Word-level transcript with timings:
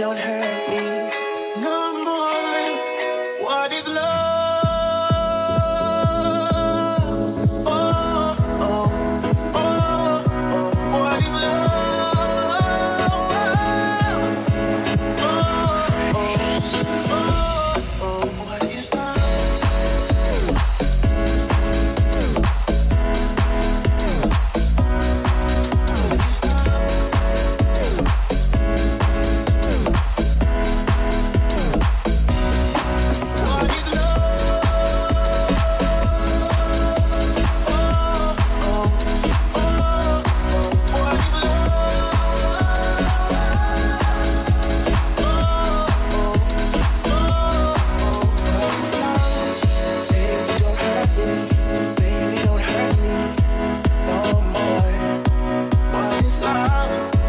What 0.00 1.01
amar 56.52 57.21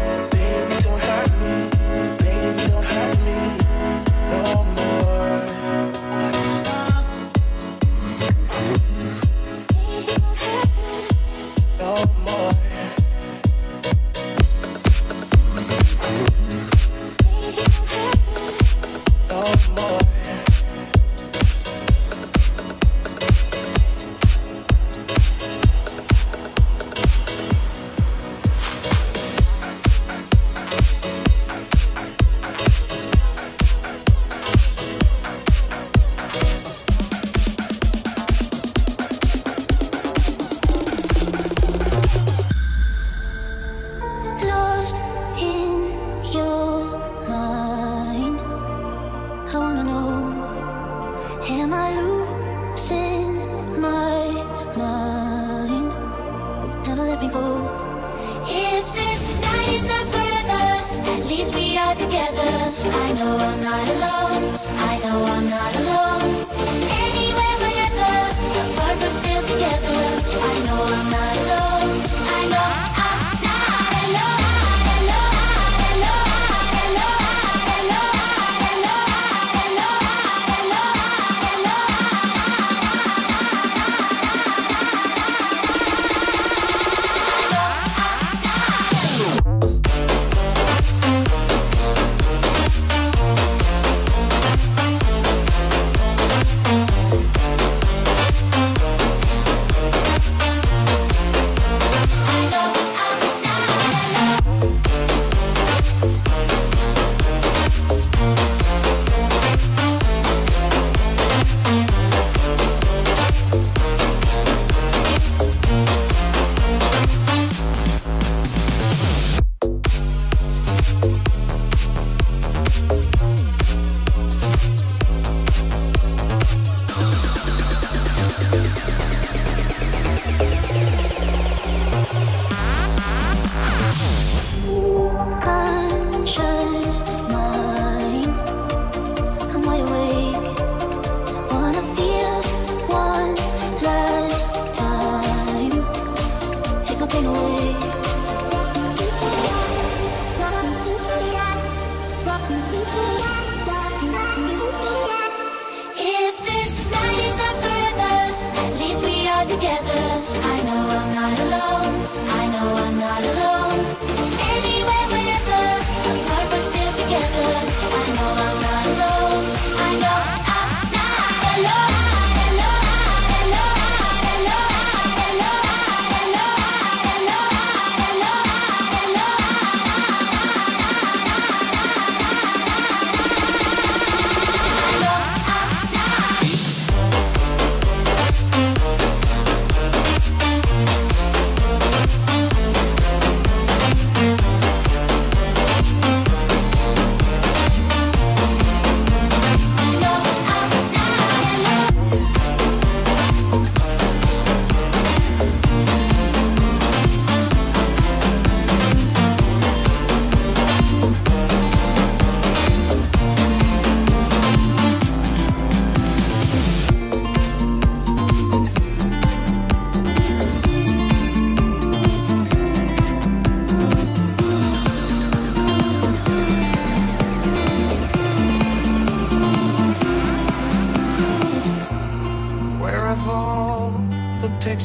If 57.36 58.94
this 58.94 59.20
night 59.42 59.68
is 59.74 59.84
not 59.86 60.06
forever, 60.06 61.10
at 61.10 61.26
least 61.26 61.52
we 61.52 61.76
are 61.76 61.94
together. 61.96 62.72
I 63.04 63.12
know 63.12 63.36
I'm 63.36 63.60
not 63.60 63.88
alone. 63.88 64.58
I 64.78 64.98
know 65.02 65.24
I'm 65.24 65.50
not 65.50 65.76
alone. 65.76 66.03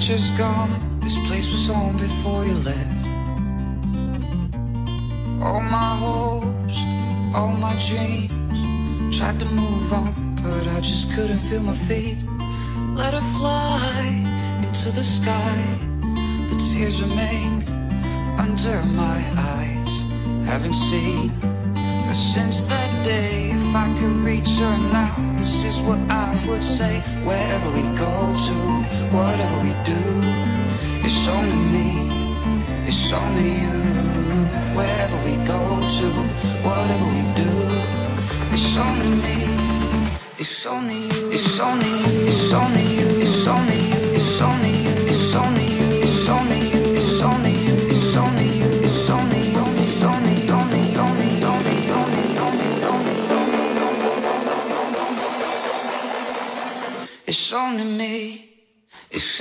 Pictures 0.10 0.32
gone? 0.32 1.00
This 1.02 1.20
place 1.28 1.48
was 1.52 1.68
home 1.68 1.96
before 1.96 2.44
you 2.44 2.56
left. 2.70 3.06
All 5.40 5.62
my 5.62 5.96
hopes, 6.04 6.78
all 7.36 7.52
my 7.52 7.76
dreams. 7.88 9.16
Tried 9.16 9.40
to 9.40 9.46
move 9.46 9.94
on, 9.94 10.36
but 10.42 10.68
I 10.76 10.80
just 10.82 11.14
couldn't 11.14 11.38
feel 11.38 11.62
my 11.62 11.74
feet. 11.74 12.18
Let 12.96 13.14
her 13.14 13.28
fly 13.38 14.02
into 14.64 14.90
the 14.90 15.04
sky, 15.04 15.64
but 16.50 16.58
tears 16.58 17.04
remain 17.04 17.62
under 18.40 18.82
my 19.04 19.20
eyes. 19.38 19.92
Haven't 20.50 20.74
seen 20.74 21.30
since 22.14 22.66
that 22.66 23.06
day. 23.06 23.52
If 23.52 23.76
I 23.76 23.88
could 24.00 24.18
reach 24.26 24.50
her 24.60 24.78
now, 24.92 25.16
this 25.38 25.64
is 25.64 25.82
what 25.82 26.00
I 26.10 26.30
would 26.48 26.64
say. 26.64 27.02
Wherever 27.24 27.70
we 27.72 27.84
go 27.96 28.14
to, 28.48 28.58
whatever 29.16 29.58
we 29.66 29.74
do, 29.84 30.04
it's 31.06 31.28
only 31.28 31.60
me, 31.76 31.90
it's 32.88 33.12
only 33.14 33.52
you. 33.64 33.80
Wherever 34.78 35.18
we 35.28 35.36
go 35.46 35.62
to, 35.98 36.08
whatever 36.68 37.08
we 37.16 37.24
do, 37.44 37.52
it's 38.54 38.78
only 38.78 39.12
me, 39.26 39.38
it's 40.38 40.66
only 40.66 41.02
you, 41.12 41.32
it's 41.32 41.60
only 41.60 41.90
you, 41.90 42.28
it's 42.32 42.54
only 42.54 42.86
you, 42.98 43.08
it's 43.26 43.48
only 43.48 43.82
you, 43.88 43.89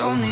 only 0.00 0.27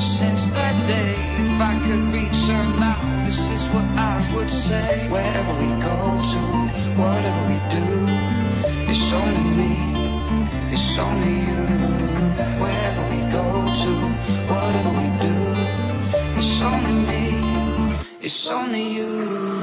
since 0.00 0.50
that 0.50 0.76
day. 0.86 1.14
If 1.44 1.60
I 1.60 1.74
could 1.86 2.04
reach 2.12 2.40
her 2.50 2.64
now, 2.78 2.98
this 3.24 3.50
is 3.50 3.68
what 3.74 3.84
I 3.96 4.16
would 4.34 4.50
say. 4.50 5.08
Wherever 5.08 5.52
we 5.62 5.68
go 5.82 5.98
to, 6.32 6.42
whatever 7.02 7.42
we 7.50 7.58
do, 7.76 7.88
it's 8.90 9.12
only 9.12 9.44
me, 9.58 9.74
it's 10.74 10.98
only 10.98 11.36
you. 11.50 11.64
Wherever 12.62 13.02
we 13.12 13.20
go 13.38 13.46
to, 13.82 13.92
whatever 14.52 14.92
we 15.00 15.08
do, 15.26 15.36
it's 16.38 16.62
only 16.62 16.94
me, 17.10 17.24
it's 18.20 18.50
only 18.50 18.84
you. 18.94 19.57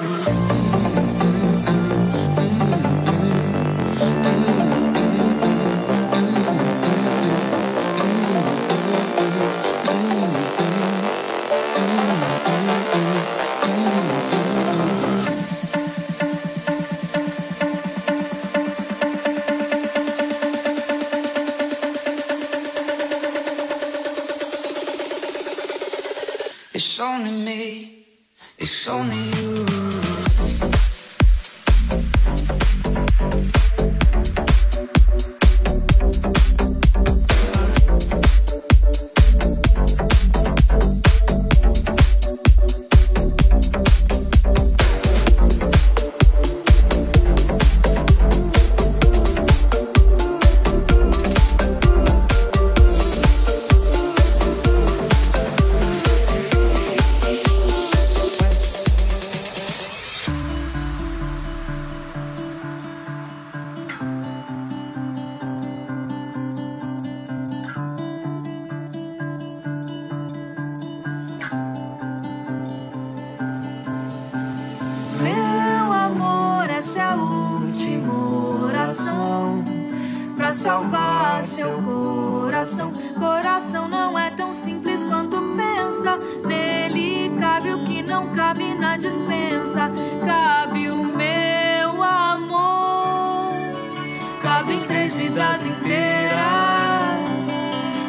Cabem 94.66 94.82
três 94.82 95.14
vidas 95.14 95.64
inteiras. 95.64 96.34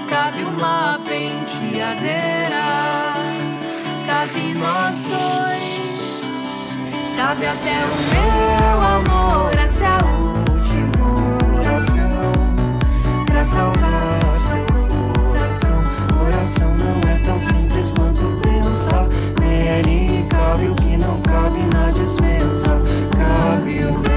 Cabe 0.09 0.43
uma 0.43 0.99
penteadeira. 1.07 2.65
Cabe 4.07 4.55
nós 4.55 4.97
dois. 5.03 5.77
Cabe 7.15 7.45
até 7.45 7.85
o 7.85 7.97
meu 8.09 8.81
amor, 8.81 9.55
essa 9.59 9.85
é 9.85 9.89
a 9.89 9.99
última 10.49 11.05
oração 11.61 12.33
pra 13.27 13.45
salvar 13.45 14.41
seu 14.41 14.65
coração. 15.13 15.85
Coração 16.19 16.75
não 16.75 16.99
é 17.11 17.19
tão 17.23 17.39
simples 17.39 17.93
quanto 17.93 18.41
pensa. 18.41 19.07
Nele 19.43 20.25
cabe 20.31 20.69
o 20.69 20.75
que 20.75 20.97
não 20.97 21.21
cabe 21.21 21.59
na 21.75 21.91
dispensa. 21.91 22.81
Cabe 23.15 23.85
o 23.85 23.99
meu 23.99 24.16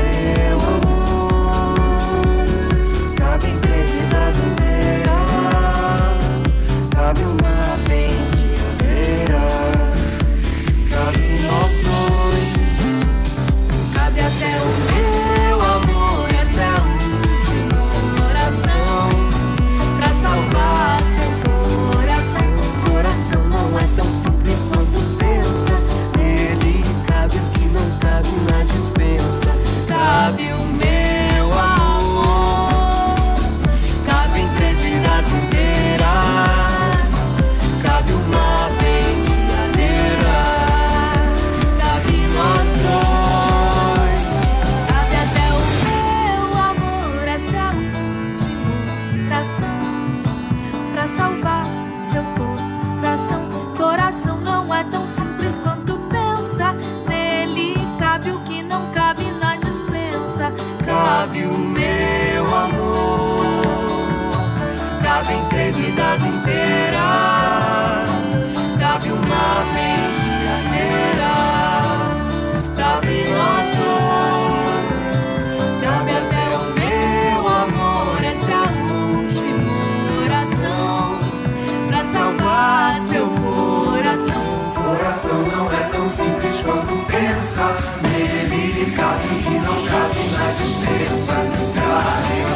Coração 85.20 85.42
não 85.48 85.70
é 85.70 85.90
tão 85.92 86.08
simples 86.08 86.62
quanto 86.62 87.06
pensa. 87.06 87.76
Nele 88.08 88.90
cabe 88.96 89.28
o 89.28 89.44
que 89.44 89.60
não 89.60 89.76
cabe 89.86 90.24
na 90.32 90.48
dispensa. 90.54 91.34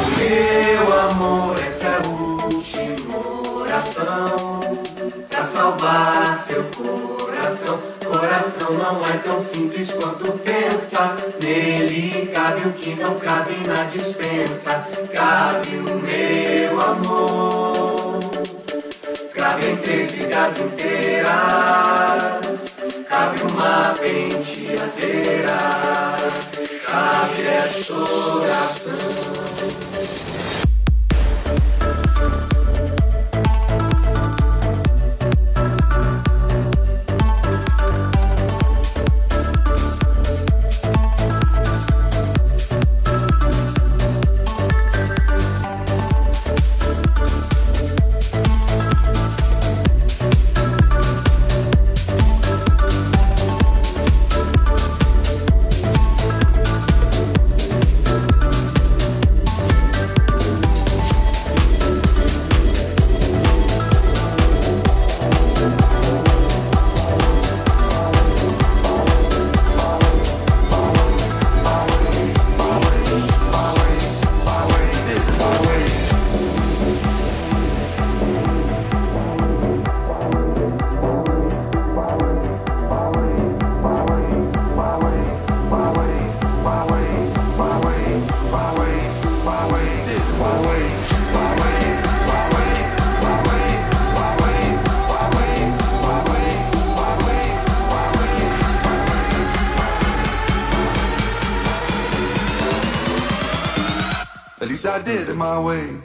O 0.00 0.18
meu 0.18 1.00
amor, 1.00 1.54
essa 1.62 1.84
é 1.84 1.96
a 1.96 2.08
última 2.08 3.18
oração. 3.60 4.60
Pra 5.28 5.44
salvar 5.44 6.34
seu 6.38 6.64
coração. 6.64 7.78
Coração 8.02 8.72
não 8.72 9.04
é 9.04 9.18
tão 9.18 9.38
simples 9.38 9.92
quanto 9.92 10.32
pensa. 10.38 11.16
Nele 11.42 12.30
cabe 12.34 12.66
o 12.66 12.72
que 12.72 12.94
não 12.94 13.18
cabe 13.18 13.56
na 13.66 13.84
dispensa. 13.84 14.86
Cabe 15.12 15.76
o 15.76 16.00
meu 16.00 16.80
amor. 16.80 18.20
Cabe 19.34 19.66
em 19.66 19.76
três 19.76 20.12
vidas 20.12 20.58
inteiras. 20.60 22.53
Cabe 23.14 23.42
uma 23.42 23.94
penteadeira. 24.00 25.56
Cabe 26.84 27.46
essa 27.46 27.94
oração. 27.94 29.43
I 104.94 105.02
did 105.02 105.28
it 105.28 105.34
my 105.34 105.58
way. 105.58 106.04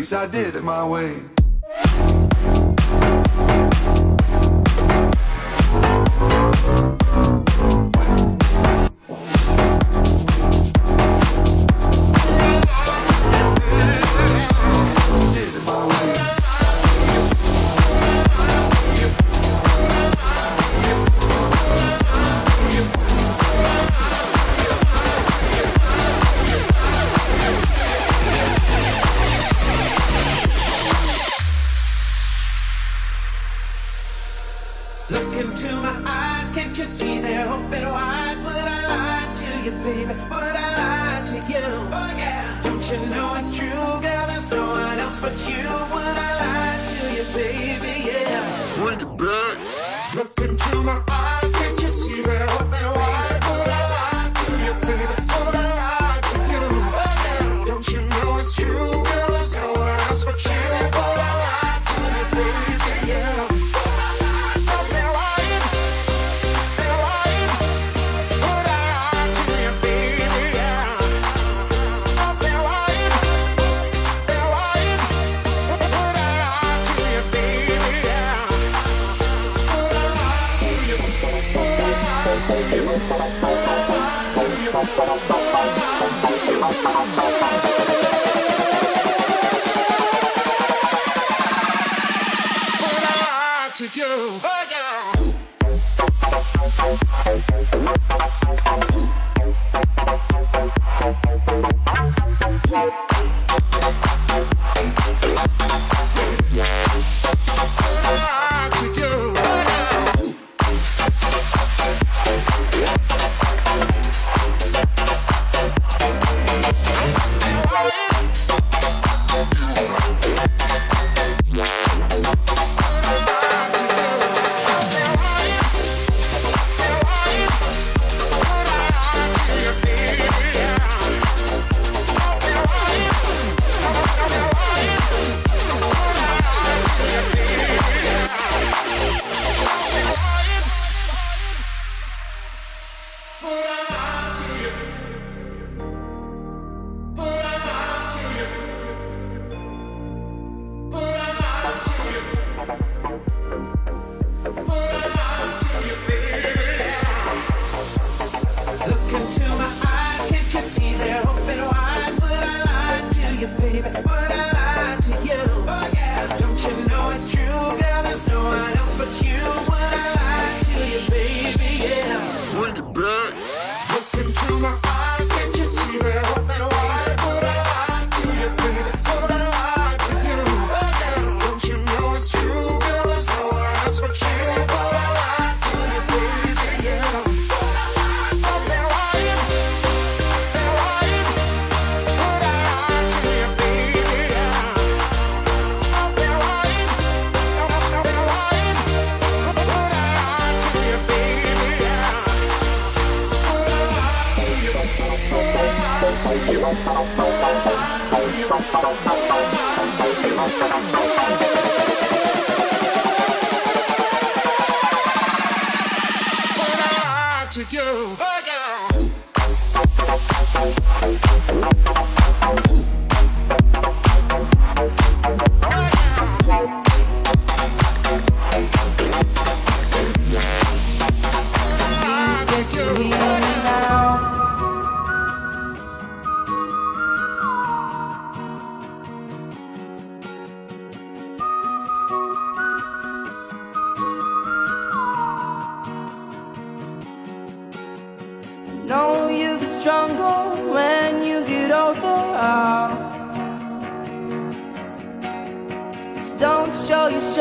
least 0.00 0.14
I 0.14 0.26
did 0.26 0.56
it 0.56 0.64
my 0.64 0.82
way. 0.86 1.29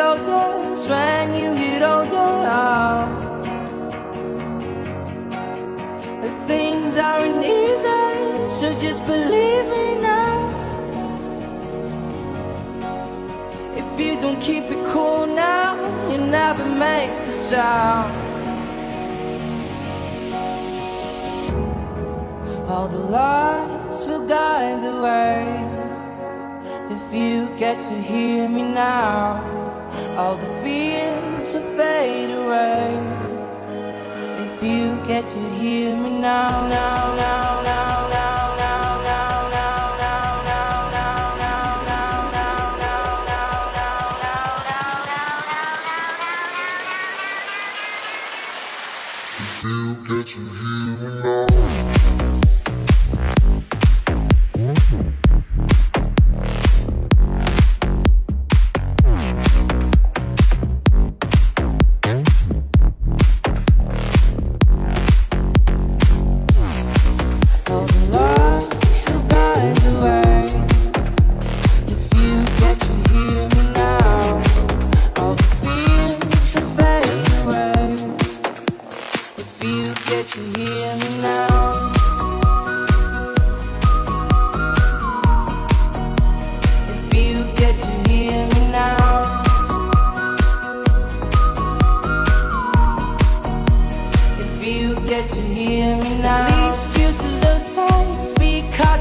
shelters 0.09 0.87
when 0.87 1.33
you 1.35 1.53
get 1.55 1.81
older. 1.83 3.27
Things 6.47 6.97
aren't 6.97 7.45
easy, 7.45 8.49
so 8.57 8.67
just 8.79 9.05
believe 9.05 9.65
me 9.75 10.01
now. 10.01 10.37
If 13.81 13.87
you 13.99 14.19
don't 14.19 14.41
keep 14.41 14.63
it 14.63 14.83
cool 14.91 15.27
now, 15.27 15.75
you 16.09 16.17
never 16.17 16.65
make 16.65 17.13
the 17.27 17.31
sound. 17.31 18.11
All 22.67 22.87
the 22.87 23.03
lights 23.17 24.05
will 24.05 24.25
guide 24.27 24.79
the 24.87 24.95
way. 25.05 25.43
If 26.95 27.13
you 27.13 27.47
get 27.59 27.77
to 27.89 28.01
hear 28.01 28.49
me 28.49 28.63
now. 28.63 29.48
All 30.19 30.35
the 30.35 30.53
fears 30.61 31.53
will 31.53 31.77
fade 31.77 32.29
away 32.29 32.91
If 34.43 34.61
you 34.61 34.97
get 35.07 35.25
to 35.25 35.39
hear 35.61 35.95
me 35.95 36.19
now, 36.19 36.67
now, 36.67 37.15
now, 37.15 37.63
now 37.63 37.79
you 49.63 49.95
get 50.07 50.25
to 50.25 50.39
hear 50.39 50.78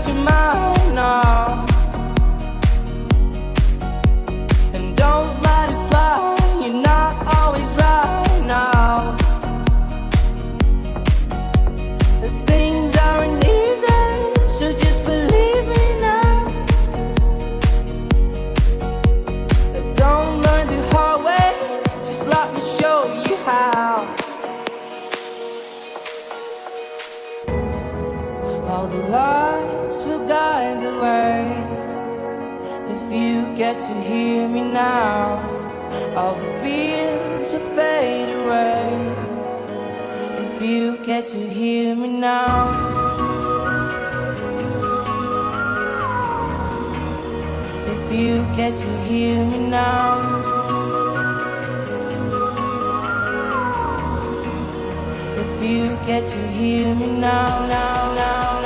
tomorrow 0.05 0.68
me 34.49 34.63
now. 34.63 35.39
All 36.17 36.35
the 36.35 36.53
feelings 36.63 37.53
will 37.53 37.77
fade 37.77 38.31
away. 38.41 38.89
If 40.45 40.63
you 40.63 40.97
get 41.05 41.27
to 41.27 41.49
hear 41.49 41.95
me 41.95 42.09
now. 42.09 42.59
If 47.93 48.13
you 48.13 48.43
get 48.57 48.75
to 48.77 48.91
hear 49.03 49.45
me 49.45 49.59
now. 49.69 50.15
If 55.43 55.63
you 55.63 55.89
get 56.07 56.25
to 56.25 56.49
hear 56.49 56.95
me 56.95 57.07
now, 57.07 57.47
now, 57.69 58.15
now. 58.15 58.58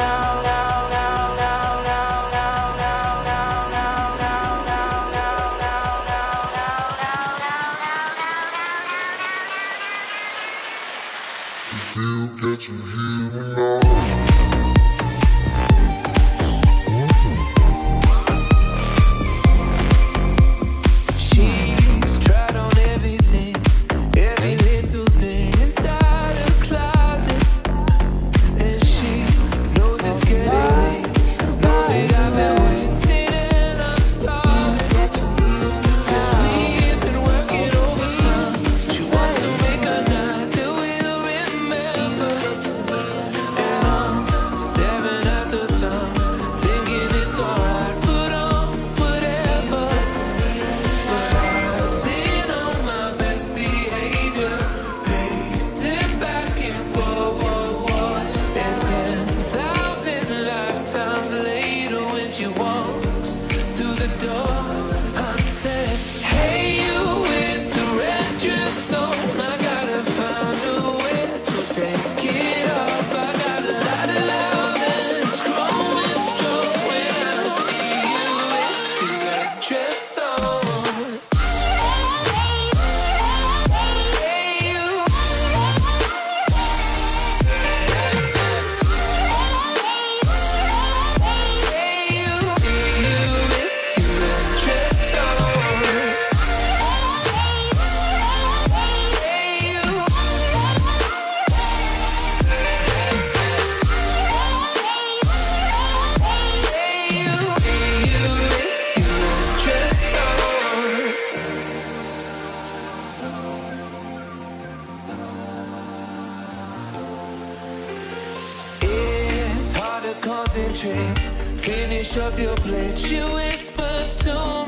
Finish 120.73 122.17
up 122.17 122.39
your 122.39 122.57
plate. 122.57 122.99
She 122.99 123.19
whispers 123.21 124.17
to 124.25 124.35
me. 124.57 124.62